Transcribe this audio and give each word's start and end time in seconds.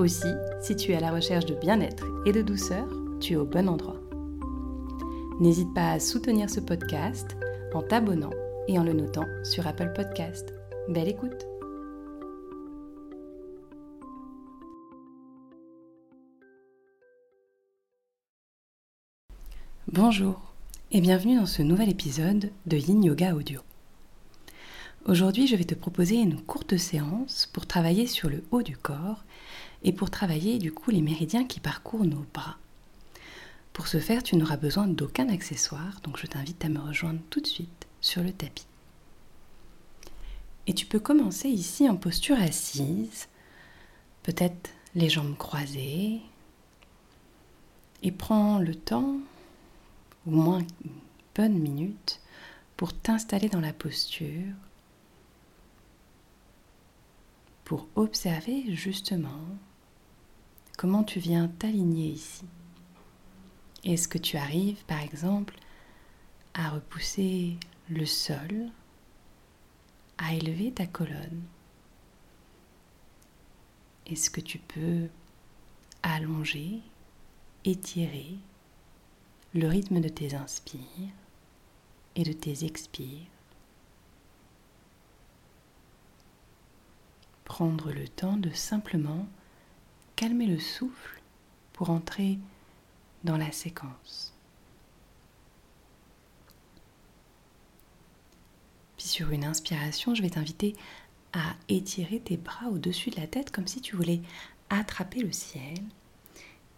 Aussi, 0.00 0.32
si 0.62 0.76
tu 0.76 0.92
es 0.92 0.96
à 0.96 1.00
la 1.00 1.12
recherche 1.12 1.44
de 1.44 1.54
bien-être 1.54 2.06
et 2.24 2.32
de 2.32 2.40
douceur, 2.40 2.88
tu 3.20 3.34
es 3.34 3.36
au 3.36 3.44
bon 3.44 3.68
endroit. 3.68 4.00
N'hésite 5.40 5.74
pas 5.74 5.90
à 5.90 6.00
soutenir 6.00 6.48
ce 6.48 6.58
podcast 6.58 7.36
en 7.74 7.82
t'abonnant 7.82 8.30
et 8.66 8.78
en 8.78 8.82
le 8.82 8.94
notant 8.94 9.26
sur 9.44 9.66
Apple 9.66 9.92
Podcast. 9.94 10.54
Belle 10.88 11.08
écoute 11.08 11.46
Bonjour 19.92 20.40
et 20.92 21.02
bienvenue 21.02 21.36
dans 21.36 21.44
ce 21.44 21.60
nouvel 21.60 21.90
épisode 21.90 22.50
de 22.64 22.76
Yin 22.78 23.04
Yoga 23.04 23.34
Audio. 23.34 23.60
Aujourd'hui, 25.04 25.46
je 25.46 25.56
vais 25.56 25.64
te 25.64 25.74
proposer 25.74 26.16
une 26.16 26.40
courte 26.40 26.78
séance 26.78 27.50
pour 27.52 27.66
travailler 27.66 28.06
sur 28.06 28.30
le 28.30 28.44
haut 28.50 28.62
du 28.62 28.78
corps 28.78 29.24
et 29.82 29.92
pour 29.92 30.10
travailler 30.10 30.58
du 30.58 30.72
coup 30.72 30.90
les 30.90 31.02
méridiens 31.02 31.44
qui 31.44 31.60
parcourent 31.60 32.04
nos 32.04 32.24
bras. 32.34 32.56
Pour 33.72 33.86
ce 33.86 33.98
faire, 33.98 34.22
tu 34.22 34.36
n'auras 34.36 34.56
besoin 34.56 34.86
d'aucun 34.86 35.28
accessoire, 35.28 36.00
donc 36.02 36.18
je 36.18 36.26
t'invite 36.26 36.64
à 36.64 36.68
me 36.68 36.80
rejoindre 36.80 37.20
tout 37.30 37.40
de 37.40 37.46
suite 37.46 37.86
sur 38.00 38.22
le 38.22 38.32
tapis. 38.32 38.66
Et 40.66 40.74
tu 40.74 40.86
peux 40.86 41.00
commencer 41.00 41.48
ici 41.48 41.88
en 41.88 41.96
posture 41.96 42.40
assise, 42.40 43.28
peut-être 44.22 44.70
les 44.94 45.08
jambes 45.08 45.36
croisées, 45.36 46.20
et 48.02 48.12
prends 48.12 48.58
le 48.58 48.74
temps, 48.74 49.16
au 50.26 50.30
moins 50.30 50.60
une 50.84 50.90
bonne 51.34 51.58
minute, 51.58 52.20
pour 52.76 52.92
t'installer 52.92 53.48
dans 53.48 53.60
la 53.60 53.72
posture, 53.72 54.54
pour 57.64 57.86
observer 57.94 58.74
justement 58.74 59.44
comment 60.80 61.04
tu 61.04 61.18
viens 61.18 61.46
t'aligner 61.46 62.06
ici? 62.06 62.46
Est-ce 63.84 64.08
que 64.08 64.16
tu 64.16 64.38
arrives 64.38 64.82
par 64.86 65.00
exemple 65.00 65.54
à 66.54 66.70
repousser 66.70 67.58
le 67.90 68.06
sol, 68.06 68.70
à 70.16 70.32
élever 70.32 70.72
ta 70.72 70.86
colonne? 70.86 71.42
Est-ce 74.06 74.30
que 74.30 74.40
tu 74.40 74.58
peux 74.58 75.08
allonger, 76.02 76.80
étirer 77.66 78.38
le 79.52 79.68
rythme 79.68 80.00
de 80.00 80.08
tes 80.08 80.34
inspires 80.34 81.12
et 82.16 82.22
de 82.22 82.32
tes 82.32 82.64
expires? 82.64 83.28
Prendre 87.44 87.92
le 87.92 88.08
temps 88.08 88.38
de 88.38 88.48
simplement 88.48 89.28
calmer 90.20 90.44
le 90.44 90.58
souffle 90.58 91.22
pour 91.72 91.88
entrer 91.88 92.38
dans 93.24 93.38
la 93.38 93.52
séquence. 93.52 94.34
Puis 98.98 99.06
sur 99.06 99.30
une 99.30 99.46
inspiration, 99.46 100.14
je 100.14 100.20
vais 100.20 100.28
t'inviter 100.28 100.76
à 101.32 101.54
étirer 101.70 102.20
tes 102.20 102.36
bras 102.36 102.68
au-dessus 102.68 103.08
de 103.08 103.18
la 103.18 103.26
tête 103.28 103.50
comme 103.50 103.66
si 103.66 103.80
tu 103.80 103.96
voulais 103.96 104.20
attraper 104.68 105.20
le 105.20 105.32
ciel 105.32 105.78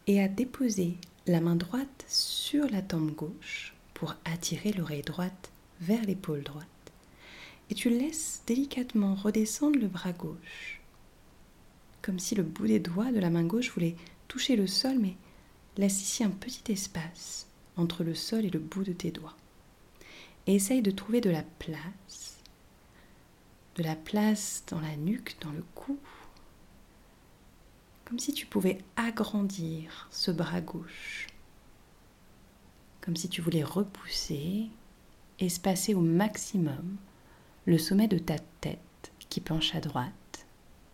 et 0.06 0.22
à 0.22 0.28
déposer 0.28 0.97
la 1.26 1.41
main 1.41 1.56
droite 1.56 2.04
sur 2.06 2.70
la 2.70 2.81
tempe 2.81 3.10
gauche 3.10 3.75
pour 3.92 4.14
attirer 4.25 4.70
l'oreille 4.70 5.02
droite 5.02 5.50
vers 5.81 6.04
l'épaule 6.04 6.44
droite 6.44 6.69
et 7.70 7.75
tu 7.75 7.88
laisses 7.91 8.42
délicatement 8.47 9.16
redescendre 9.16 9.81
le 9.81 9.88
bras 9.88 10.12
gauche, 10.12 10.81
comme 12.02 12.18
si 12.18 12.34
le 12.34 12.42
bout 12.42 12.66
des 12.66 12.80
doigts 12.80 13.12
de 13.12 13.20
la 13.20 13.30
main 13.30 13.44
gauche 13.44 13.70
voulait 13.70 13.96
toucher 14.28 14.56
le 14.56 14.66
sol, 14.66 14.98
mais 14.98 15.16
laisse 15.76 16.02
ici 16.02 16.24
un 16.24 16.30
petit 16.30 16.72
espace 16.72 17.46
entre 17.76 18.04
le 18.04 18.14
sol 18.14 18.44
et 18.44 18.50
le 18.50 18.58
bout 18.58 18.82
de 18.82 18.92
tes 18.92 19.10
doigts. 19.10 19.36
Et 20.46 20.56
essaye 20.56 20.82
de 20.82 20.90
trouver 20.90 21.20
de 21.20 21.30
la 21.30 21.44
place, 21.58 22.38
de 23.76 23.82
la 23.82 23.94
place 23.94 24.64
dans 24.68 24.80
la 24.80 24.96
nuque, 24.96 25.36
dans 25.40 25.52
le 25.52 25.64
cou, 25.74 25.98
comme 28.04 28.19
si 28.19 28.32
tu 28.32 28.44
pouvais 28.44 28.78
agrandir 28.96 30.08
ce 30.10 30.30
bras 30.32 30.60
gauche, 30.60 31.28
comme 33.00 33.16
si 33.16 33.28
tu 33.28 33.40
voulais 33.40 33.62
repousser, 33.62 34.69
espacer 35.38 35.94
au 35.94 36.00
maximum 36.00 36.96
le 37.64 37.78
sommet 37.78 38.08
de 38.08 38.19
ta 38.19 38.38
tête 38.60 39.12
qui 39.30 39.40
penche 39.40 39.74
à 39.74 39.80
droite 39.80 40.12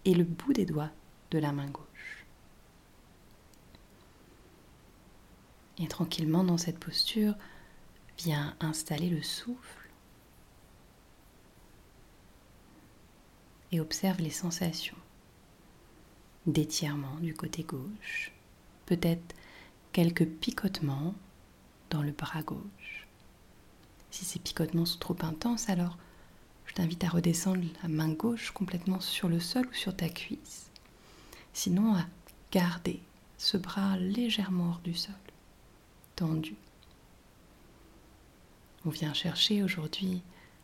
et 0.08 0.14
le 0.14 0.24
bout 0.24 0.54
des 0.54 0.64
doigts 0.64 0.90
de 1.30 1.38
la 1.38 1.52
main 1.52 1.68
gauche. 1.68 2.24
Et 5.76 5.86
tranquillement 5.86 6.44
dans 6.44 6.56
cette 6.56 6.78
posture, 6.78 7.34
viens 8.16 8.56
installer 8.58 9.10
le 9.10 9.22
souffle 9.22 9.90
et 13.70 13.80
observe 13.80 14.22
les 14.22 14.30
sensations 14.30 14.96
d'étirement 16.46 17.16
du 17.16 17.34
côté 17.34 17.62
gauche, 17.62 18.32
peut-être 18.86 19.34
quelques 19.92 20.26
picotements 20.26 21.14
dans 21.90 22.02
le 22.02 22.12
bras 22.12 22.42
gauche. 22.42 23.06
Si 24.10 24.24
ces 24.24 24.38
picotements 24.38 24.86
sont 24.86 25.00
trop 25.00 25.16
intenses, 25.20 25.68
alors 25.68 25.98
je 26.68 26.74
t'invite 26.74 27.02
à 27.02 27.08
redescendre 27.08 27.64
la 27.82 27.88
main 27.88 28.10
gauche 28.10 28.50
complètement 28.50 29.00
sur 29.00 29.28
le 29.28 29.40
sol 29.40 29.66
ou 29.66 29.74
sur 29.74 29.96
ta 29.96 30.08
cuisse. 30.08 30.70
Sinon, 31.52 31.94
à 31.94 32.06
garder 32.52 33.00
ce 33.38 33.56
bras 33.56 33.96
légèrement 33.96 34.70
hors 34.70 34.80
du 34.84 34.94
sol, 34.94 35.14
tendu. 36.14 36.54
On 38.84 38.90
vient 38.90 39.14
chercher 39.14 39.62
aujourd'hui 39.62 40.22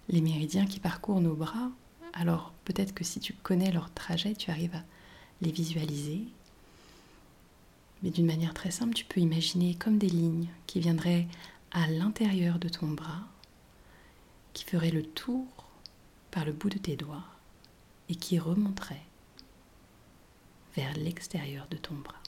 les 0.09 0.21
méridiens 0.21 0.67
qui 0.67 0.79
parcourent 0.79 1.21
nos 1.21 1.35
bras. 1.35 1.71
Alors 2.13 2.53
peut-être 2.65 2.95
que 2.95 3.05
si 3.05 3.19
tu 3.19 3.33
connais 3.33 3.73
leur 3.73 3.93
trajet, 3.93 4.35
tu 4.35 4.51
arrives 4.51 4.75
à 4.75 4.85
les 5.41 5.51
visualiser. 5.51 6.25
Mais 8.03 8.11
d'une 8.11 8.27
manière 8.27 8.55
très 8.55 8.71
simple, 8.71 8.95
tu 8.95 9.05
peux 9.05 9.21
imaginer 9.21 9.75
comme 9.75 9.99
des 9.99 10.09
lignes 10.09 10.49
qui 10.67 10.81
viendraient 10.81 11.27
à 11.73 11.89
l'intérieur 11.89 12.59
de 12.59 12.69
ton 12.69 12.89
bras, 12.89 13.23
qui 14.53 14.65
feraient 14.65 14.91
le 14.91 15.03
tour 15.03 15.47
par 16.35 16.45
le 16.45 16.53
bout 16.53 16.69
de 16.69 16.79
tes 16.79 16.97
doigts 16.97 17.23
et 18.09 18.17
qui 18.17 18.41
remonterait 18.41 19.07
vers 20.75 20.93
l'extérieur 20.95 21.69
de 21.71 21.77
ton 21.77 21.95
bras. 21.95 22.21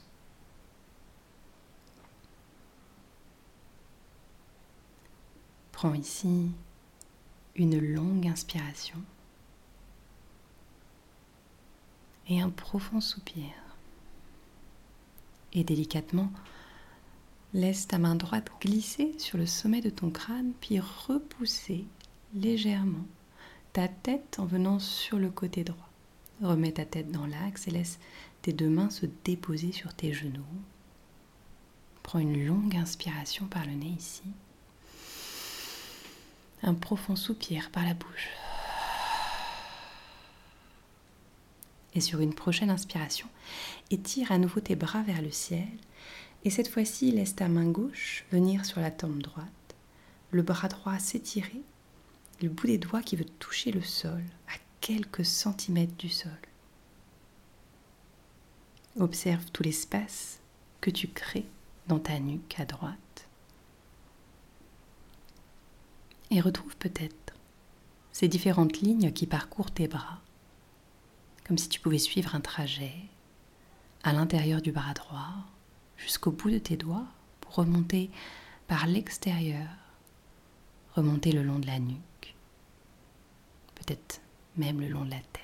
Prends 5.73 5.93
ici 5.93 6.51
une 7.57 7.77
longue 7.81 8.27
inspiration 8.27 9.03
et 12.29 12.39
un 12.39 12.49
profond 12.49 13.01
soupir. 13.01 13.51
Et 15.51 15.65
délicatement, 15.65 16.31
laisse 17.53 17.87
ta 17.87 17.97
main 17.97 18.15
droite 18.15 18.49
glisser 18.61 19.19
sur 19.19 19.37
le 19.37 19.45
sommet 19.45 19.81
de 19.81 19.89
ton 19.89 20.11
crâne, 20.11 20.53
puis 20.61 20.79
repousser 20.79 21.85
légèrement 22.33 23.05
ta 23.77 23.87
tête 23.87 24.39
en 24.39 24.45
venant 24.45 24.79
sur 24.79 25.19
le 25.19 25.29
côté 25.29 25.63
droit. 25.63 25.91
Remets 26.41 26.71
ta 26.71 26.85
tête 26.85 27.11
dans 27.11 27.27
l'axe 27.27 27.67
et 27.67 27.71
laisse 27.71 27.99
tes 28.41 28.51
deux 28.51 28.69
mains 28.69 28.89
se 28.89 29.05
déposer 29.23 29.71
sur 29.71 29.93
tes 29.93 30.13
genoux. 30.13 30.41
Prends 32.01 32.17
une 32.17 32.43
longue 32.43 32.75
inspiration 32.75 33.45
par 33.45 33.67
le 33.67 33.73
nez 33.73 33.93
ici. 33.95 34.23
Un 36.63 36.73
profond 36.73 37.15
soupir 37.15 37.69
par 37.69 37.85
la 37.85 37.93
bouche. 37.93 38.29
Et 41.93 42.01
sur 42.01 42.19
une 42.19 42.33
prochaine 42.33 42.71
inspiration, 42.71 43.27
étire 43.91 44.31
à 44.31 44.39
nouveau 44.39 44.59
tes 44.59 44.75
bras 44.75 45.03
vers 45.03 45.21
le 45.21 45.29
ciel. 45.29 45.67
Et 46.45 46.49
cette 46.49 46.67
fois-ci, 46.67 47.11
laisse 47.11 47.35
ta 47.35 47.47
main 47.47 47.69
gauche 47.69 48.25
venir 48.31 48.65
sur 48.65 48.81
la 48.81 48.89
tempe 48.89 49.21
droite, 49.21 49.45
le 50.31 50.41
bras 50.41 50.67
droit 50.67 50.97
s'étirer 50.97 51.61
le 52.41 52.49
bout 52.49 52.67
des 52.67 52.77
doigts 52.77 53.01
qui 53.01 53.15
veut 53.15 53.25
toucher 53.25 53.71
le 53.71 53.81
sol, 53.81 54.23
à 54.47 54.57
quelques 54.81 55.25
centimètres 55.25 55.97
du 55.97 56.09
sol. 56.09 56.31
Observe 58.99 59.45
tout 59.51 59.63
l'espace 59.63 60.39
que 60.81 60.89
tu 60.89 61.07
crées 61.07 61.47
dans 61.87 61.99
ta 61.99 62.19
nuque 62.19 62.59
à 62.59 62.65
droite. 62.65 63.27
Et 66.29 66.41
retrouve 66.41 66.75
peut-être 66.77 67.33
ces 68.11 68.27
différentes 68.27 68.79
lignes 68.79 69.11
qui 69.13 69.27
parcourent 69.27 69.71
tes 69.71 69.87
bras, 69.87 70.19
comme 71.45 71.57
si 71.57 71.69
tu 71.69 71.79
pouvais 71.79 71.99
suivre 71.99 72.35
un 72.35 72.41
trajet 72.41 72.95
à 74.03 74.13
l'intérieur 74.13 74.61
du 74.61 74.71
bras 74.71 74.93
droit 74.93 75.33
jusqu'au 75.97 76.31
bout 76.31 76.49
de 76.49 76.57
tes 76.57 76.77
doigts 76.77 77.05
pour 77.41 77.55
remonter 77.55 78.09
par 78.67 78.87
l'extérieur, 78.87 79.67
remonter 80.95 81.31
le 81.31 81.43
long 81.43 81.59
de 81.59 81.67
la 81.67 81.79
nuque, 81.79 81.97
même 84.57 84.81
le 84.81 84.87
long 84.87 85.05
de 85.05 85.11
la 85.11 85.17
tête. 85.17 85.43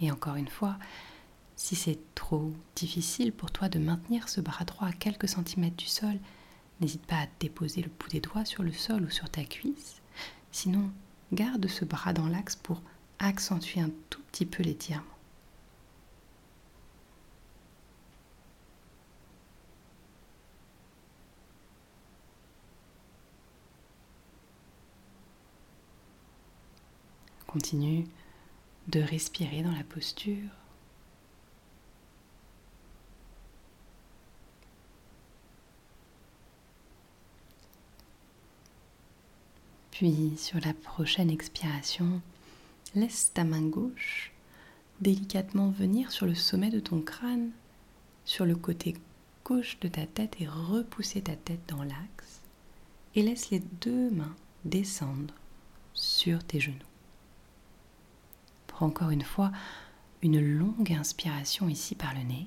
Et 0.00 0.10
encore 0.10 0.36
une 0.36 0.48
fois, 0.48 0.76
si 1.56 1.74
c'est 1.74 1.98
trop 2.14 2.52
difficile 2.74 3.32
pour 3.32 3.50
toi 3.50 3.68
de 3.68 3.78
maintenir 3.78 4.28
ce 4.28 4.40
bras 4.40 4.64
droit 4.64 4.88
à 4.88 4.92
quelques 4.92 5.28
centimètres 5.28 5.76
du 5.76 5.86
sol, 5.86 6.18
n'hésite 6.80 7.06
pas 7.06 7.22
à 7.22 7.26
déposer 7.40 7.80
le 7.80 7.88
bout 7.88 8.08
des 8.08 8.20
doigts 8.20 8.44
sur 8.44 8.62
le 8.62 8.72
sol 8.72 9.04
ou 9.04 9.10
sur 9.10 9.30
ta 9.30 9.42
cuisse. 9.44 10.02
Sinon, 10.52 10.90
garde 11.32 11.66
ce 11.66 11.86
bras 11.86 12.12
dans 12.12 12.28
l'axe 12.28 12.56
pour 12.56 12.82
accentuer 13.18 13.80
un 13.80 13.90
tout 14.10 14.20
petit 14.30 14.44
peu 14.44 14.62
l'étirement. 14.62 15.15
Continue 27.56 28.04
de 28.88 29.00
respirer 29.00 29.62
dans 29.62 29.72
la 29.72 29.82
posture. 29.82 30.50
Puis 39.90 40.36
sur 40.36 40.60
la 40.60 40.74
prochaine 40.74 41.30
expiration, 41.30 42.20
laisse 42.94 43.32
ta 43.32 43.44
main 43.44 43.62
gauche 43.62 44.32
délicatement 45.00 45.70
venir 45.70 46.12
sur 46.12 46.26
le 46.26 46.34
sommet 46.34 46.68
de 46.68 46.80
ton 46.80 47.00
crâne, 47.00 47.52
sur 48.26 48.44
le 48.44 48.56
côté 48.56 48.96
gauche 49.46 49.80
de 49.80 49.88
ta 49.88 50.04
tête 50.04 50.36
et 50.40 50.46
repousser 50.46 51.22
ta 51.22 51.36
tête 51.36 51.66
dans 51.68 51.84
l'axe. 51.84 52.42
Et 53.14 53.22
laisse 53.22 53.48
les 53.48 53.60
deux 53.60 54.10
mains 54.10 54.36
descendre 54.66 55.32
sur 55.94 56.44
tes 56.44 56.60
genoux. 56.60 56.95
Encore 58.80 59.10
une 59.10 59.22
fois 59.22 59.52
une 60.22 60.40
longue 60.40 60.92
inspiration 60.92 61.68
ici 61.68 61.94
par 61.94 62.14
le 62.14 62.22
nez. 62.22 62.46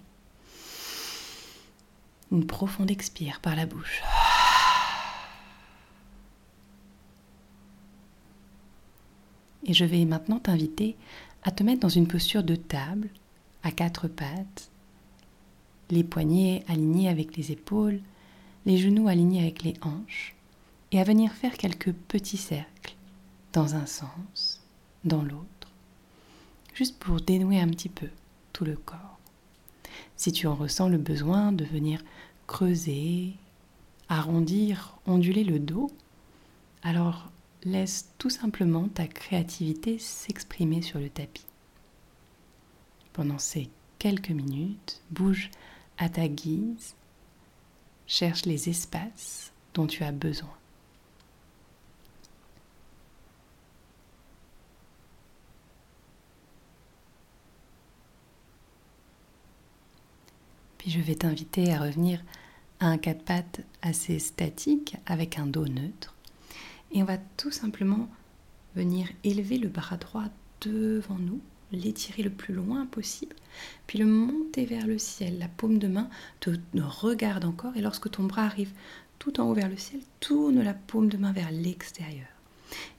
Une 2.32 2.46
profonde 2.46 2.92
expire 2.92 3.40
par 3.40 3.56
la 3.56 3.66
bouche. 3.66 4.02
Et 9.66 9.74
je 9.74 9.86
vais 9.86 10.06
maintenant 10.06 10.40
t'inviter 10.40 10.96
à 11.44 11.52
te 11.52 11.64
mettre 11.64 11.82
dans 11.82 11.90
une 11.90 12.08
posture 12.08 12.44
de 12.44 12.56
table, 12.56 13.10
à 13.64 13.72
quatre 13.72 14.08
pattes, 14.08 14.72
les 15.90 16.04
poignets 16.04 16.64
alignés 16.68 17.10
avec 17.10 17.36
les 17.38 17.52
épaules, 17.52 18.02
les 18.66 18.78
genoux 18.78 19.08
alignés 19.08 19.42
avec 19.42 19.64
les 19.64 19.74
hanches, 19.82 20.36
et 20.92 21.00
à 21.00 21.04
venir 21.04 21.32
faire 21.34 21.58
quelques 21.58 21.94
petits 21.94 22.38
cercles 22.38 22.96
dans 23.54 23.76
un 23.76 23.86
sens, 23.86 24.64
dans 25.04 25.22
l'autre, 25.22 25.59
juste 26.80 26.98
pour 26.98 27.20
dénouer 27.20 27.60
un 27.60 27.68
petit 27.68 27.90
peu 27.90 28.08
tout 28.54 28.64
le 28.64 28.78
corps. 28.78 29.20
Si 30.16 30.32
tu 30.32 30.48
en 30.48 30.56
ressens 30.56 30.88
le 30.88 30.98
besoin 30.98 31.52
de 31.52 31.66
venir 31.66 32.02
creuser, 32.48 33.34
arrondir, 34.08 34.98
onduler 35.06 35.44
le 35.44 35.60
dos, 35.60 35.92
alors 36.82 37.34
laisse 37.66 38.14
tout 38.18 38.30
simplement 38.30 38.88
ta 38.88 39.08
créativité 39.08 40.00
s'exprimer 40.00 40.82
sur 40.82 41.00
le 41.00 41.10
tapis. 41.10 41.48
Pendant 43.12 43.40
ces 43.40 43.70
quelques 43.98 44.30
minutes, 44.30 45.02
bouge 45.12 45.52
à 45.98 46.08
ta 46.08 46.30
guise, 46.30 46.96
cherche 48.08 48.46
les 48.46 48.70
espaces 48.70 49.52
dont 49.74 49.86
tu 49.86 50.06
as 50.06 50.14
besoin. 50.14 50.59
Puis 60.80 60.90
je 60.90 61.00
vais 61.00 61.16
t'inviter 61.16 61.72
à 61.72 61.80
revenir 61.80 62.24
à 62.80 62.88
un 62.88 62.98
quatre 62.98 63.24
pattes 63.24 63.62
assez 63.84 64.18
statique 64.18 64.96
avec 65.06 65.38
un 65.38 65.46
dos 65.46 65.68
neutre. 65.68 66.16
Et 66.92 67.04
on 67.04 67.06
va 67.06 67.18
tout 67.38 67.52
simplement 67.52 68.10
venir 68.76 69.08
élever 69.24 69.58
le 69.58 69.68
bras 69.68 69.98
droit 69.98 70.26
devant 70.62 71.20
nous, 71.20 71.42
l'étirer 71.72 72.24
le 72.24 72.30
plus 72.30 72.54
loin 72.54 72.86
possible, 72.86 73.36
puis 73.86 74.00
le 74.00 74.06
monter 74.06 74.66
vers 74.66 74.88
le 74.88 74.98
ciel. 74.98 75.38
La 75.38 75.48
paume 75.48 75.78
de 75.78 75.88
main 75.88 76.10
te 76.40 76.50
regarde 76.78 77.46
encore 77.46 77.76
et 77.76 77.82
lorsque 77.82 78.10
ton 78.10 78.24
bras 78.24 78.46
arrive 78.46 78.72
tout 79.20 79.40
en 79.40 79.50
haut 79.50 79.54
vers 79.54 79.70
le 79.70 79.78
ciel, 79.78 80.00
tourne 80.22 80.62
la 80.62 80.74
paume 80.74 81.10
de 81.10 81.18
main 81.18 81.34
vers 81.34 81.52
l'extérieur. 81.52 82.28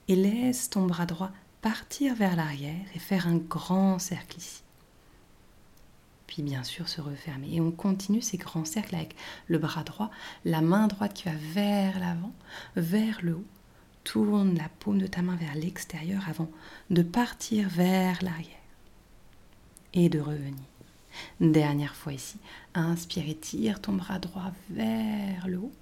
Et 0.07 0.15
laisse 0.15 0.69
ton 0.69 0.85
bras 0.85 1.07
droit 1.07 1.31
partir 1.61 2.15
vers 2.15 2.35
l'arrière 2.35 2.85
et 2.95 2.99
faire 2.99 3.27
un 3.27 3.37
grand 3.37 3.97
cercle 3.97 4.37
ici. 4.37 4.61
Puis 6.31 6.43
bien 6.43 6.63
sûr 6.63 6.87
se 6.87 7.01
refermer. 7.01 7.55
Et 7.55 7.59
on 7.59 7.71
continue 7.71 8.21
ces 8.21 8.37
grands 8.37 8.63
cercles 8.63 8.95
avec 8.95 9.17
le 9.47 9.57
bras 9.57 9.83
droit, 9.83 10.09
la 10.45 10.61
main 10.61 10.87
droite 10.87 11.13
qui 11.13 11.25
va 11.25 11.35
vers 11.53 11.99
l'avant, 11.99 12.31
vers 12.77 13.19
le 13.21 13.35
haut, 13.35 13.45
Tourne 14.05 14.55
la 14.55 14.69
paume 14.79 14.97
de 14.97 15.07
ta 15.07 15.21
main 15.21 15.35
vers 15.35 15.55
l'extérieur 15.55 16.23
avant 16.29 16.49
de 16.89 17.01
partir 17.01 17.67
vers 17.67 18.23
l'arrière 18.23 18.55
et 19.93 20.07
de 20.07 20.21
revenir. 20.21 20.63
Dernière 21.41 21.95
fois 21.95 22.13
ici. 22.13 22.37
Inspire 22.75 23.35
tire 23.41 23.81
ton 23.81 23.91
bras 23.91 24.17
droit 24.17 24.53
vers 24.69 25.49
le 25.49 25.57
haut. 25.57 25.73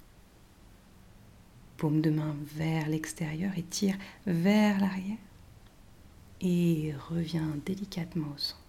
Paume 1.76 2.00
de 2.00 2.10
main 2.10 2.34
vers 2.56 2.88
l'extérieur 2.88 3.52
et 3.56 3.62
tire 3.62 3.96
vers 4.26 4.80
l'arrière. 4.80 5.16
Et 6.40 6.92
reviens 7.08 7.56
délicatement 7.64 8.32
au 8.34 8.38
centre. 8.38 8.59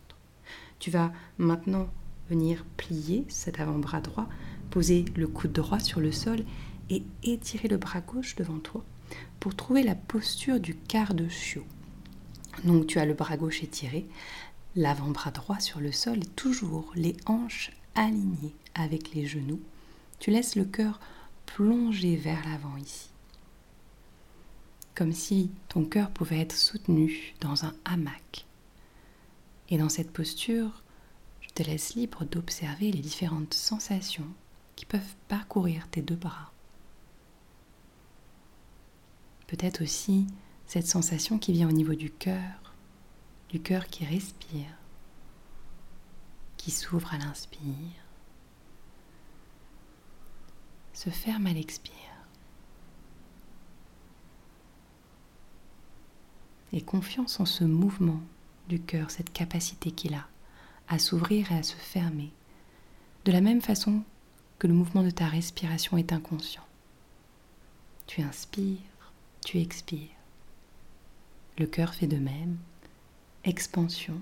Tu 0.81 0.89
vas 0.89 1.13
maintenant 1.37 1.87
venir 2.27 2.65
plier 2.75 3.23
cet 3.29 3.59
avant-bras 3.59 4.01
droit, 4.01 4.27
poser 4.71 5.05
le 5.15 5.27
coude 5.27 5.51
droit 5.51 5.79
sur 5.79 5.99
le 5.99 6.11
sol 6.11 6.43
et 6.89 7.03
étirer 7.21 7.67
le 7.67 7.77
bras 7.77 8.01
gauche 8.01 8.35
devant 8.35 8.57
toi 8.57 8.83
pour 9.39 9.55
trouver 9.55 9.83
la 9.83 9.93
posture 9.93 10.59
du 10.59 10.75
quart 10.75 11.13
de 11.13 11.29
chiot. 11.29 11.67
Donc 12.63 12.87
tu 12.87 12.97
as 12.97 13.05
le 13.05 13.13
bras 13.13 13.37
gauche 13.37 13.61
étiré, 13.61 14.07
l'avant-bras 14.75 15.29
droit 15.29 15.59
sur 15.59 15.79
le 15.79 15.91
sol 15.91 16.17
et 16.17 16.25
toujours 16.25 16.91
les 16.95 17.15
hanches 17.27 17.71
alignées 17.93 18.55
avec 18.73 19.13
les 19.13 19.27
genoux. 19.27 19.61
Tu 20.17 20.31
laisses 20.31 20.55
le 20.55 20.65
cœur 20.65 20.99
plonger 21.45 22.15
vers 22.15 22.43
l'avant 22.49 22.75
ici. 22.77 23.11
Comme 24.95 25.13
si 25.13 25.51
ton 25.69 25.85
cœur 25.85 26.09
pouvait 26.09 26.39
être 26.39 26.57
soutenu 26.57 27.35
dans 27.39 27.65
un 27.65 27.75
hamac. 27.85 28.47
Et 29.71 29.79
dans 29.79 29.89
cette 29.89 30.11
posture, 30.11 30.83
je 31.39 31.49
te 31.49 31.63
laisse 31.63 31.95
libre 31.95 32.25
d'observer 32.25 32.91
les 32.91 33.01
différentes 33.01 33.55
sensations 33.55 34.27
qui 34.75 34.85
peuvent 34.85 35.15
parcourir 35.27 35.87
tes 35.89 36.03
deux 36.03 36.15
bras 36.15 36.51
peut-être 39.51 39.83
aussi 39.83 40.27
cette 40.65 40.87
sensation 40.87 41.37
qui 41.37 41.51
vient 41.51 41.67
au 41.67 41.73
niveau 41.73 41.93
du 41.93 42.09
cœur, 42.09 42.73
du 43.49 43.61
cœur 43.61 43.87
qui 43.87 44.05
respire, 44.05 44.77
qui 46.55 46.71
s'ouvre 46.71 47.13
à 47.13 47.17
l'inspire, 47.17 47.59
se 50.93 51.09
ferme 51.09 51.47
à 51.47 51.53
l'expire. 51.53 51.93
Et 56.71 56.81
confiance 56.81 57.41
en 57.41 57.45
ce 57.45 57.65
mouvement 57.65 58.21
du 58.71 58.81
cœur, 58.81 59.11
cette 59.11 59.33
capacité 59.33 59.91
qu'il 59.91 60.13
a 60.13 60.25
à 60.87 60.97
s'ouvrir 60.97 61.51
et 61.51 61.57
à 61.57 61.63
se 61.63 61.75
fermer, 61.75 62.31
de 63.25 63.31
la 63.31 63.41
même 63.41 63.61
façon 63.61 64.03
que 64.59 64.67
le 64.67 64.73
mouvement 64.73 65.03
de 65.03 65.09
ta 65.09 65.27
respiration 65.27 65.97
est 65.97 66.13
inconscient. 66.13 66.65
Tu 68.07 68.21
inspires 68.21 68.91
tu 69.43 69.59
expires. 69.59 70.07
Le 71.57 71.65
cœur 71.65 71.93
fait 71.93 72.07
de 72.07 72.17
même, 72.17 72.57
expansion, 73.43 74.19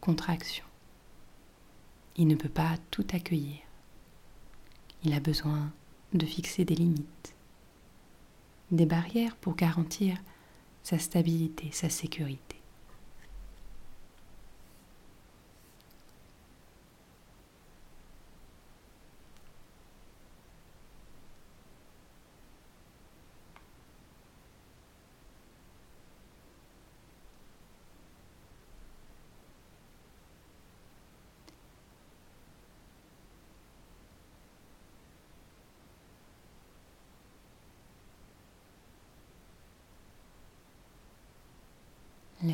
contraction. 0.00 0.64
Il 2.16 2.26
ne 2.26 2.36
peut 2.36 2.48
pas 2.48 2.76
tout 2.90 3.06
accueillir. 3.12 3.58
Il 5.04 5.12
a 5.14 5.20
besoin 5.20 5.72
de 6.12 6.26
fixer 6.26 6.64
des 6.64 6.74
limites. 6.74 7.34
des 8.70 8.86
barrières 8.86 9.34
pour 9.34 9.56
garantir 9.56 10.16
sa 10.84 10.96
stabilité, 10.96 11.70
sa 11.72 11.90
sécurité. 11.90 12.49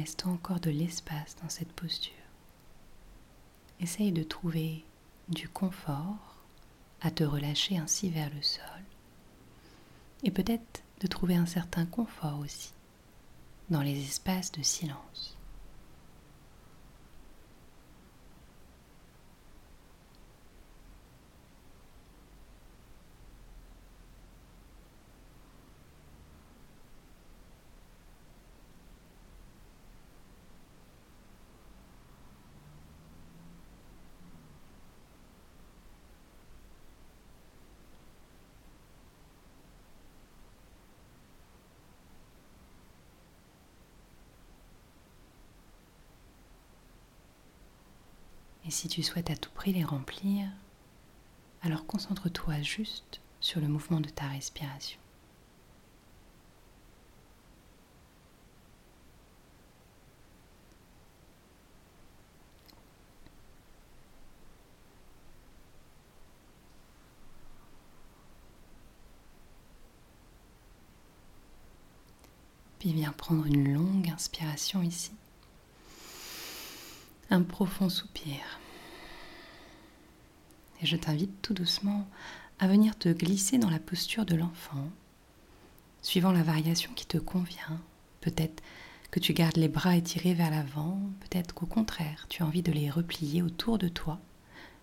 Laisse-toi 0.06 0.30
encore 0.30 0.60
de 0.60 0.70
l'espace 0.70 1.34
dans 1.42 1.48
cette 1.48 1.72
posture. 1.72 2.12
Essaye 3.80 4.12
de 4.12 4.22
trouver 4.22 4.84
du 5.28 5.48
confort 5.48 6.36
à 7.00 7.10
te 7.10 7.24
relâcher 7.24 7.76
ainsi 7.76 8.08
vers 8.08 8.32
le 8.32 8.40
sol. 8.40 8.84
Et 10.22 10.30
peut-être 10.30 10.84
de 11.00 11.08
trouver 11.08 11.34
un 11.34 11.44
certain 11.44 11.86
confort 11.86 12.38
aussi 12.38 12.70
dans 13.68 13.82
les 13.82 14.00
espaces 14.00 14.52
de 14.52 14.62
silence. 14.62 15.35
Et 48.66 48.70
si 48.70 48.88
tu 48.88 49.02
souhaites 49.04 49.30
à 49.30 49.36
tout 49.36 49.50
prix 49.50 49.72
les 49.72 49.84
remplir, 49.84 50.48
alors 51.62 51.86
concentre-toi 51.86 52.62
juste 52.62 53.20
sur 53.40 53.60
le 53.60 53.68
mouvement 53.68 54.00
de 54.00 54.08
ta 54.08 54.26
respiration. 54.26 54.98
Puis 72.80 72.92
viens 72.92 73.12
prendre 73.12 73.46
une 73.46 73.72
longue 73.72 74.10
inspiration 74.10 74.82
ici 74.82 75.12
un 77.30 77.42
profond 77.42 77.88
soupir. 77.88 78.60
Et 80.82 80.86
je 80.86 80.96
t'invite 80.96 81.42
tout 81.42 81.54
doucement 81.54 82.06
à 82.58 82.68
venir 82.68 82.96
te 82.98 83.08
glisser 83.08 83.58
dans 83.58 83.70
la 83.70 83.78
posture 83.78 84.24
de 84.24 84.36
l'enfant, 84.36 84.90
suivant 86.02 86.32
la 86.32 86.42
variation 86.42 86.92
qui 86.94 87.06
te 87.06 87.18
convient. 87.18 87.80
Peut-être 88.20 88.62
que 89.10 89.20
tu 89.20 89.32
gardes 89.32 89.56
les 89.56 89.68
bras 89.68 89.96
étirés 89.96 90.34
vers 90.34 90.50
l'avant, 90.50 91.00
peut-être 91.20 91.54
qu'au 91.54 91.66
contraire, 91.66 92.26
tu 92.28 92.42
as 92.42 92.46
envie 92.46 92.62
de 92.62 92.72
les 92.72 92.90
replier 92.90 93.42
autour 93.42 93.78
de 93.78 93.88
toi, 93.88 94.20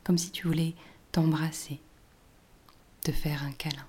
comme 0.04 0.18
si 0.18 0.32
tu 0.32 0.48
voulais 0.48 0.76
t'embrasser, 1.12 1.80
te 3.04 3.12
faire 3.12 3.44
un 3.44 3.52
câlin. 3.52 3.86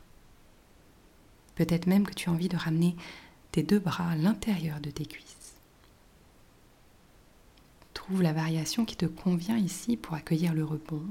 Peut-être 1.55 1.87
même 1.87 2.07
que 2.07 2.15
tu 2.15 2.29
as 2.29 2.33
envie 2.33 2.49
de 2.49 2.57
ramener 2.57 2.97
tes 3.53 3.63
deux 3.63 3.79
bras 3.79 4.11
à 4.11 4.17
l'intérieur 4.17 4.81
de 4.81 4.91
tes 4.91 5.07
cuisses. 5.07 5.44
Trouve 8.05 8.21
la 8.21 8.35
variation 8.35 8.85
qui 8.85 8.97
te 8.97 9.07
convient 9.07 9.57
ici 9.57 9.97
pour 9.97 10.13
accueillir 10.15 10.53
le 10.53 10.63
rebond. 10.63 11.07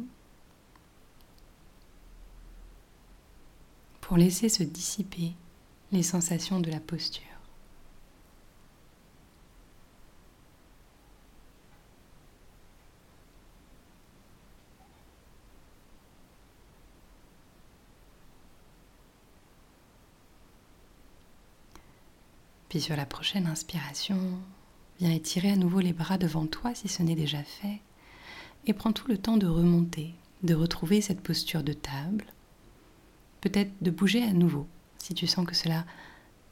Pour 3.99 4.15
laisser 4.15 4.47
se 4.47 4.61
dissiper 4.61 5.33
les 5.91 6.03
sensations 6.03 6.59
de 6.59 6.69
la 6.69 6.79
posture. 6.79 7.23
Puis 22.69 22.81
sur 22.81 22.95
la 22.95 23.07
prochaine 23.07 23.47
inspiration, 23.47 24.19
Viens 24.99 25.11
étirer 25.11 25.51
à 25.51 25.55
nouveau 25.55 25.79
les 25.79 25.93
bras 25.93 26.17
devant 26.17 26.45
toi 26.45 26.73
si 26.75 26.87
ce 26.87 27.03
n'est 27.03 27.15
déjà 27.15 27.43
fait. 27.43 27.81
Et 28.65 28.73
prends 28.73 28.93
tout 28.93 29.07
le 29.07 29.17
temps 29.17 29.37
de 29.37 29.47
remonter, 29.47 30.13
de 30.43 30.53
retrouver 30.53 31.01
cette 31.01 31.21
posture 31.21 31.63
de 31.63 31.73
table. 31.73 32.25
Peut-être 33.41 33.71
de 33.81 33.91
bouger 33.91 34.23
à 34.23 34.33
nouveau 34.33 34.67
si 34.97 35.13
tu 35.13 35.27
sens 35.27 35.45
que 35.45 35.55
cela 35.55 35.85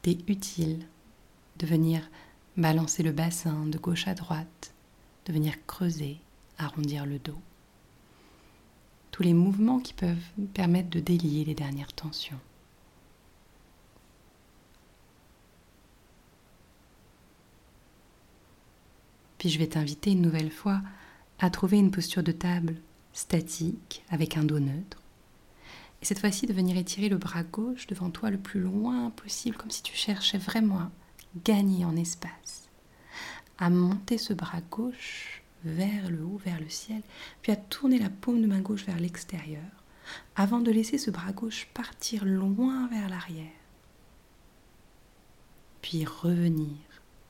t'est 0.01 0.19
utile. 0.27 0.85
De 1.57 1.67
venir 1.67 2.09
balancer 2.57 3.03
le 3.03 3.11
bassin 3.11 3.65
de 3.67 3.77
gauche 3.77 4.07
à 4.07 4.13
droite, 4.13 4.73
de 5.25 5.33
venir 5.33 5.53
creuser, 5.67 6.17
arrondir 6.57 7.05
le 7.05 7.19
dos. 7.19 7.39
Tous 9.11 9.23
les 9.23 9.33
mouvements 9.33 9.79
qui 9.79 9.93
peuvent 9.93 10.17
permettre 10.53 10.89
de 10.89 10.99
délier 10.99 11.45
les 11.45 11.53
dernières 11.53 11.93
tensions. 11.93 12.39
Puis 19.41 19.49
je 19.49 19.57
vais 19.57 19.65
t'inviter 19.65 20.11
une 20.11 20.21
nouvelle 20.21 20.51
fois 20.51 20.83
à 21.39 21.49
trouver 21.49 21.79
une 21.79 21.89
posture 21.89 22.21
de 22.21 22.31
table 22.31 22.75
statique 23.11 24.03
avec 24.11 24.37
un 24.37 24.43
dos 24.43 24.59
neutre. 24.59 25.01
Et 25.99 26.05
cette 26.05 26.19
fois-ci 26.19 26.45
de 26.45 26.53
venir 26.53 26.77
étirer 26.77 27.09
le 27.09 27.17
bras 27.17 27.41
gauche 27.41 27.87
devant 27.87 28.11
toi 28.11 28.29
le 28.29 28.37
plus 28.37 28.59
loin 28.59 29.09
possible, 29.09 29.57
comme 29.57 29.71
si 29.71 29.81
tu 29.81 29.95
cherchais 29.95 30.37
vraiment 30.37 30.77
à 30.77 30.91
gagner 31.43 31.85
en 31.85 31.95
espace. 31.95 32.69
À 33.57 33.71
monter 33.71 34.19
ce 34.19 34.33
bras 34.33 34.61
gauche 34.69 35.41
vers 35.63 36.11
le 36.11 36.23
haut, 36.23 36.39
vers 36.45 36.59
le 36.59 36.69
ciel, 36.69 37.01
puis 37.41 37.51
à 37.51 37.55
tourner 37.55 37.97
la 37.97 38.11
paume 38.11 38.43
de 38.43 38.47
main 38.47 38.61
gauche 38.61 38.85
vers 38.85 38.99
l'extérieur, 38.99 39.71
avant 40.35 40.59
de 40.59 40.69
laisser 40.69 40.99
ce 40.99 41.09
bras 41.09 41.31
gauche 41.31 41.67
partir 41.73 42.25
loin 42.25 42.87
vers 42.89 43.09
l'arrière. 43.09 43.47
Puis 45.81 46.05
revenir 46.05 46.77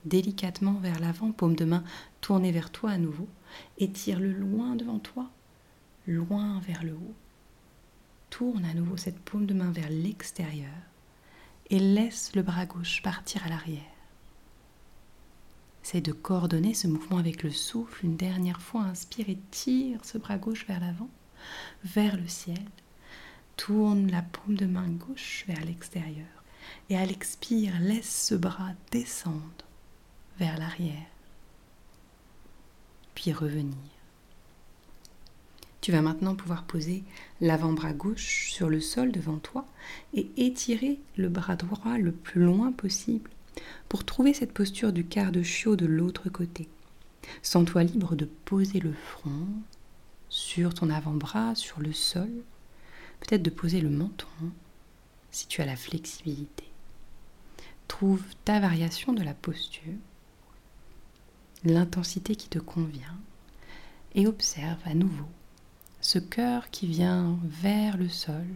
délicatement 0.05 0.73
vers 0.73 0.99
l'avant, 0.99 1.31
paume 1.31 1.55
de 1.55 1.65
main 1.65 1.83
tournée 2.21 2.51
vers 2.51 2.71
toi 2.71 2.91
à 2.91 2.97
nouveau, 2.97 3.27
étire-le 3.77 4.31
loin 4.31 4.75
devant 4.75 4.99
toi, 4.99 5.29
loin 6.07 6.59
vers 6.67 6.83
le 6.83 6.93
haut. 6.93 7.15
Tourne 8.29 8.65
à 8.65 8.73
nouveau 8.73 8.97
cette 8.97 9.19
paume 9.19 9.45
de 9.45 9.53
main 9.53 9.71
vers 9.71 9.89
l'extérieur 9.89 10.71
et 11.69 11.79
laisse 11.79 12.35
le 12.35 12.41
bras 12.41 12.65
gauche 12.65 13.01
partir 13.01 13.45
à 13.45 13.49
l'arrière. 13.49 13.81
C'est 15.83 16.01
de 16.01 16.11
coordonner 16.11 16.73
ce 16.73 16.87
mouvement 16.87 17.17
avec 17.17 17.43
le 17.43 17.51
souffle 17.51 18.05
une 18.05 18.15
dernière 18.15 18.61
fois. 18.61 18.83
Inspire 18.83 19.29
et 19.29 19.39
tire 19.49 20.05
ce 20.05 20.17
bras 20.17 20.37
gauche 20.37 20.65
vers 20.67 20.79
l'avant, 20.79 21.09
vers 21.83 22.17
le 22.17 22.27
ciel. 22.27 22.63
Tourne 23.57 24.09
la 24.11 24.21
paume 24.21 24.55
de 24.55 24.65
main 24.65 24.87
gauche 24.87 25.43
vers 25.47 25.63
l'extérieur. 25.65 26.27
Et 26.89 26.97
à 26.97 27.05
l'expire, 27.05 27.73
laisse 27.79 28.27
ce 28.27 28.35
bras 28.35 28.71
descendre 28.91 29.65
l'arrière, 30.45 31.07
puis 33.15 33.31
revenir. 33.31 33.77
Tu 35.81 35.91
vas 35.91 36.01
maintenant 36.01 36.35
pouvoir 36.35 36.63
poser 36.63 37.03
l'avant-bras 37.39 37.93
gauche 37.93 38.51
sur 38.51 38.69
le 38.69 38.79
sol 38.79 39.11
devant 39.11 39.37
toi 39.37 39.65
et 40.13 40.29
étirer 40.37 40.99
le 41.17 41.27
bras 41.27 41.55
droit 41.55 41.97
le 41.97 42.11
plus 42.11 42.43
loin 42.43 42.71
possible 42.71 43.31
pour 43.89 44.05
trouver 44.05 44.33
cette 44.33 44.53
posture 44.53 44.93
du 44.93 45.05
quart 45.05 45.31
de 45.31 45.41
chiot 45.41 45.75
de 45.75 45.87
l'autre 45.87 46.29
côté. 46.29 46.69
Sens-toi 47.41 47.83
libre 47.83 48.15
de 48.15 48.25
poser 48.45 48.79
le 48.79 48.93
front 48.93 49.47
sur 50.29 50.73
ton 50.73 50.89
avant-bras, 50.89 51.55
sur 51.55 51.79
le 51.81 51.93
sol, 51.93 52.31
peut-être 53.19 53.43
de 53.43 53.49
poser 53.49 53.81
le 53.81 53.89
menton 53.89 54.27
si 55.31 55.47
tu 55.47 55.61
as 55.61 55.65
la 55.65 55.75
flexibilité. 55.75 56.65
Trouve 57.87 58.23
ta 58.45 58.59
variation 58.59 59.13
de 59.13 59.23
la 59.23 59.33
posture 59.33 59.93
l'intensité 61.63 62.35
qui 62.35 62.49
te 62.49 62.59
convient 62.59 63.17
et 64.15 64.27
observe 64.27 64.79
à 64.85 64.93
nouveau 64.93 65.27
ce 66.01 66.17
cœur 66.17 66.69
qui 66.71 66.87
vient 66.87 67.37
vers 67.43 67.95
le 67.95 68.09
sol, 68.09 68.47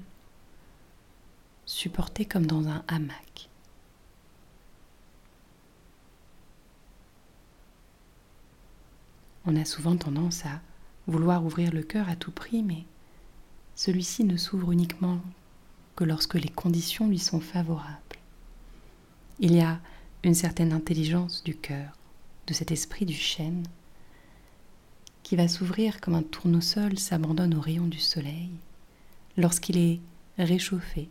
supporté 1.65 2.25
comme 2.25 2.47
dans 2.47 2.67
un 2.67 2.83
hamac. 2.87 3.49
On 9.45 9.55
a 9.55 9.65
souvent 9.65 9.95
tendance 9.95 10.43
à 10.45 10.59
vouloir 11.05 11.45
ouvrir 11.45 11.71
le 11.71 11.83
cœur 11.83 12.09
à 12.09 12.15
tout 12.15 12.31
prix, 12.31 12.63
mais 12.63 12.83
celui-ci 13.75 14.23
ne 14.23 14.37
s'ouvre 14.37 14.71
uniquement 14.71 15.21
que 15.95 16.03
lorsque 16.03 16.33
les 16.33 16.49
conditions 16.49 17.07
lui 17.07 17.19
sont 17.19 17.39
favorables. 17.39 17.99
Il 19.39 19.53
y 19.53 19.61
a 19.61 19.79
une 20.23 20.33
certaine 20.33 20.73
intelligence 20.73 21.43
du 21.43 21.55
cœur 21.55 21.95
de 22.47 22.53
cet 22.53 22.71
esprit 22.71 23.05
du 23.05 23.13
chêne, 23.13 23.65
qui 25.23 25.35
va 25.35 25.47
s'ouvrir 25.47 25.99
comme 26.01 26.15
un 26.15 26.23
tournesol 26.23 26.99
s'abandonne 26.99 27.55
aux 27.55 27.61
rayons 27.61 27.87
du 27.87 27.99
soleil 27.99 28.51
lorsqu'il 29.37 29.77
est 29.77 29.99
réchauffé, 30.37 31.09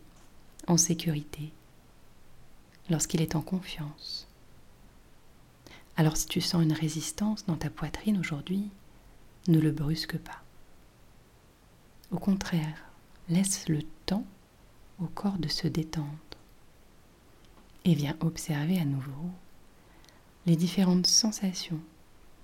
en 0.67 0.77
sécurité, 0.77 1.51
lorsqu'il 2.89 3.21
est 3.21 3.35
en 3.35 3.41
confiance. 3.41 4.27
Alors 5.97 6.17
si 6.17 6.27
tu 6.27 6.41
sens 6.41 6.63
une 6.63 6.73
résistance 6.73 7.45
dans 7.45 7.55
ta 7.55 7.69
poitrine 7.69 8.17
aujourd'hui, 8.17 8.69
ne 9.47 9.59
le 9.59 9.71
brusque 9.71 10.17
pas. 10.17 10.41
Au 12.11 12.17
contraire, 12.17 12.85
laisse 13.29 13.67
le 13.67 13.81
temps 14.05 14.25
au 14.99 15.05
corps 15.05 15.37
de 15.37 15.47
se 15.47 15.67
détendre 15.67 16.07
et 17.83 17.93
viens 17.93 18.15
observer 18.21 18.79
à 18.79 18.85
nouveau 18.85 19.29
les 20.45 20.55
différentes 20.55 21.07
sensations 21.07 21.79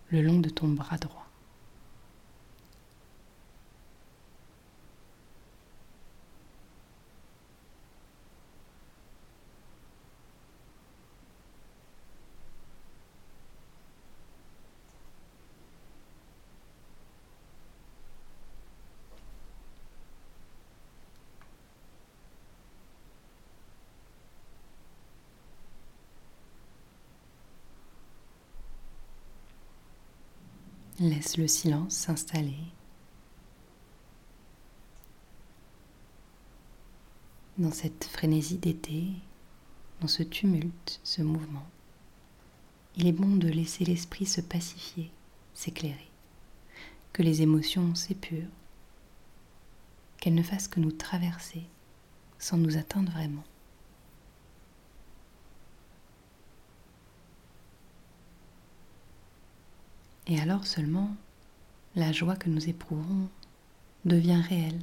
le 0.10 0.22
long 0.22 0.40
de 0.40 0.50
ton 0.50 0.68
bras 0.68 0.98
droit. 0.98 1.21
Laisse 31.02 31.38
le 31.38 31.48
silence 31.48 31.96
s'installer. 31.96 32.60
Dans 37.58 37.72
cette 37.72 38.04
frénésie 38.04 38.60
d'été, 38.60 39.06
dans 40.00 40.08
ce 40.08 40.22
tumulte, 40.22 41.00
ce 41.04 41.24
mouvement, 41.24 41.66
il 42.98 43.08
est 43.08 43.14
bon 43.14 43.36
de 43.36 43.48
laisser 43.48 43.84
l'esprit 43.84 44.28
se 44.28 44.42
pacifier, 44.42 45.10
s'éclairer, 45.56 46.12
que 47.14 47.24
les 47.24 47.42
émotions 47.42 47.96
s'épurent, 47.96 48.46
qu'elles 50.20 50.36
ne 50.36 50.44
fassent 50.44 50.68
que 50.68 50.80
nous 50.80 50.92
traverser 50.92 51.64
sans 52.38 52.58
nous 52.58 52.78
atteindre 52.78 53.12
vraiment. 53.12 53.44
Et 60.32 60.40
alors 60.40 60.66
seulement, 60.66 61.14
la 61.98 62.14
joie 62.14 62.38
que 62.38 62.48
nous 62.48 62.70
éprouvons 62.70 63.28
devient 64.06 64.42
réelle. 64.48 64.80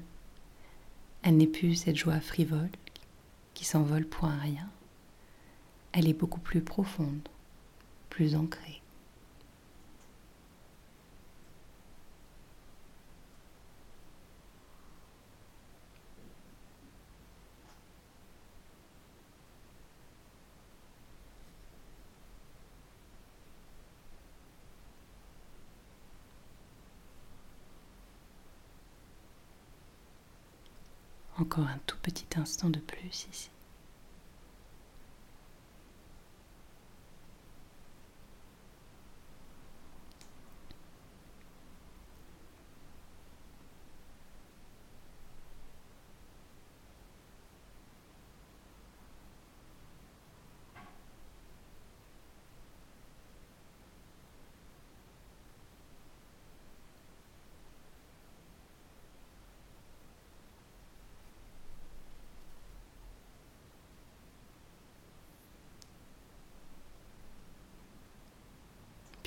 Elle 1.23 1.38
n'est 1.38 1.47
plus 1.47 1.75
cette 1.75 1.97
joie 1.97 2.21
frivole 2.21 2.69
qui 3.55 3.64
s'envole 3.64 4.05
pour 4.05 4.26
un 4.26 4.37
rien. 4.37 4.69
Elle 5.92 6.07
est 6.07 6.12
beaucoup 6.12 6.38
plus 6.38 6.61
profonde, 6.61 7.27
plus 8.11 8.35
ancrée. 8.35 8.83
Encore 31.40 31.66
un 31.66 31.79
tout 31.87 31.96
petit 32.03 32.27
instant 32.37 32.68
de 32.68 32.81
plus 32.81 33.27
ici. 33.31 33.51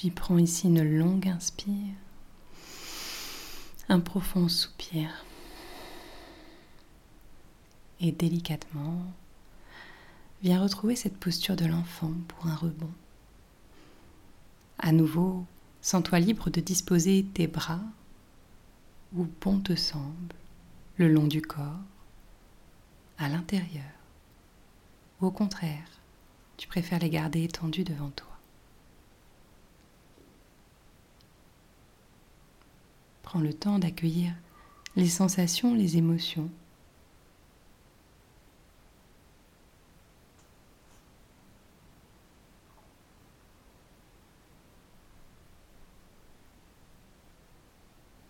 Puis 0.02 0.10
prends 0.10 0.40
ici 0.40 0.66
une 0.66 0.98
longue 0.98 1.28
inspire, 1.28 1.94
un 3.88 4.00
profond 4.00 4.48
soupir. 4.48 5.24
Et 8.00 8.12
délicatement, 8.12 9.06
viens 10.42 10.60
retrouver 10.60 10.96
cette 10.96 11.18
posture 11.18 11.56
de 11.56 11.68
l'enfant 11.68 12.14
pour 12.28 12.48
un 12.48 12.56
rebond. 12.56 12.90
À 14.80 14.92
nouveau, 14.92 15.46
sens-toi 15.84 16.18
libre 16.18 16.50
de 16.50 16.62
disposer 16.62 17.24
tes 17.36 17.46
bras 17.46 17.84
où 19.16 19.28
bon 19.40 19.60
te 19.60 19.76
semble, 19.76 20.34
le 20.98 21.10
long 21.10 21.28
du 21.28 21.44
corps, 21.44 21.86
à 23.20 23.30
l'intérieur. 23.30 23.94
Ou 25.22 25.28
au 25.28 25.32
contraire, 25.32 26.02
tu 26.58 26.68
préfères 26.68 26.98
les 26.98 27.12
garder 27.12 27.44
étendus 27.44 27.84
devant 27.84 28.10
toi. 28.10 28.31
Prends 33.32 33.40
le 33.40 33.54
temps 33.54 33.80
d'accueillir 33.80 34.34
les 34.98 35.08
sensations, 35.08 35.74
les 35.74 35.96
émotions. 35.96 36.50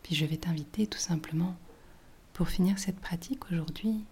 Puis 0.04 0.14
je 0.14 0.24
vais 0.24 0.38
t'inviter 0.38 0.86
tout 0.86 1.00
simplement, 1.00 1.56
pour 2.34 2.50
finir 2.50 2.78
cette 2.78 3.00
pratique 3.00 3.52
aujourd'hui, 3.52 4.04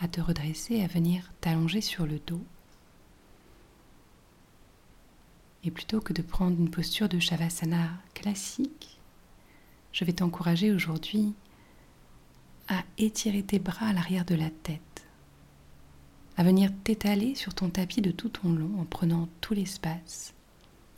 à 0.00 0.08
te 0.08 0.20
redresser, 0.20 0.82
à 0.82 0.88
venir 0.88 1.32
t'allonger 1.40 1.80
sur 1.80 2.04
le 2.04 2.18
dos. 2.18 2.42
Et 5.62 5.70
plutôt 5.70 6.00
que 6.00 6.12
de 6.12 6.22
prendre 6.22 6.58
une 6.58 6.72
posture 6.72 7.08
de 7.08 7.20
Shavasana 7.20 7.90
classique, 8.12 8.99
je 9.92 10.04
vais 10.04 10.12
t'encourager 10.12 10.72
aujourd'hui 10.72 11.34
à 12.68 12.84
étirer 12.98 13.42
tes 13.42 13.58
bras 13.58 13.86
à 13.86 13.92
l'arrière 13.92 14.24
de 14.24 14.34
la 14.34 14.50
tête, 14.50 15.06
à 16.36 16.44
venir 16.44 16.70
t'étaler 16.84 17.34
sur 17.34 17.54
ton 17.54 17.68
tapis 17.68 18.00
de 18.00 18.12
tout 18.12 18.28
ton 18.28 18.52
long 18.52 18.80
en 18.80 18.84
prenant 18.84 19.28
tout 19.40 19.54
l'espace, 19.54 20.34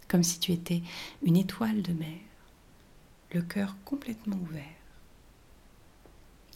comme 0.08 0.22
si 0.22 0.38
tu 0.38 0.52
étais 0.52 0.82
une 1.22 1.36
étoile 1.36 1.82
de 1.82 1.92
mer, 1.94 2.18
le 3.32 3.40
cœur 3.40 3.76
complètement 3.84 4.36
ouvert, 4.36 4.62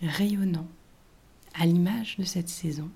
rayonnant 0.03 0.69
à 1.55 1.65
l'image 1.65 2.17
de 2.19 2.25
cette 2.25 2.51
saison. 2.51 2.91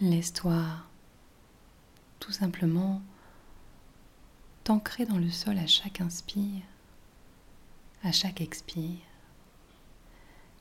Laisse-toi 0.00 0.64
tout 2.20 2.32
simplement 2.32 3.02
t'ancrer 4.64 5.04
dans 5.04 5.18
le 5.18 5.28
sol 5.28 5.58
à 5.58 5.66
chaque 5.66 6.00
inspire, 6.00 6.62
à 8.02 8.10
chaque 8.10 8.40
expire. 8.40 8.96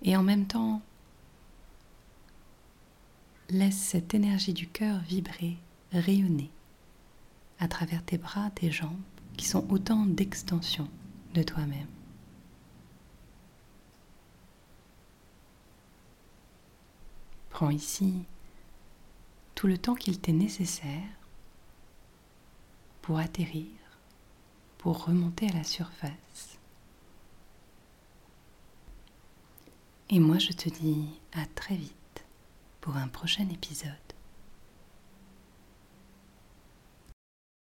Et 0.02 0.18
en 0.18 0.24
même 0.24 0.46
temps, 0.46 0.82
laisse 3.50 3.78
cette 3.78 4.14
énergie 4.14 4.54
du 4.54 4.68
cœur 4.68 5.00
vibrer, 5.00 5.58
rayonner 5.94 6.52
à 7.60 7.70
travers 7.70 8.04
tes 8.04 8.18
bras, 8.18 8.50
tes 8.52 8.72
jambes, 8.72 9.00
qui 9.38 9.46
sont 9.48 9.66
autant 9.70 10.06
d'extensions 10.06 10.90
de 11.34 11.44
toi-même. 11.44 11.88
Prends 17.50 17.70
ici 17.70 18.26
tout 19.60 19.68
le 19.68 19.78
temps 19.78 19.94
qu'il 19.94 20.22
t'est 20.22 20.32
nécessaire 20.32 21.10
pour 23.02 23.20
atterrir, 23.20 23.68
pour 24.78 25.04
remonter 25.04 25.50
à 25.50 25.52
la 25.52 25.66
surface. 25.66 26.58
Et 30.10 30.22
moi, 30.22 30.38
je 30.38 30.54
te 30.54 30.70
dis 30.70 31.10
à 31.34 31.46
très 31.46 31.76
vite 31.76 32.24
pour 32.80 32.96
un 32.96 33.10
prochain 33.10 33.50
épisode. 33.50 34.09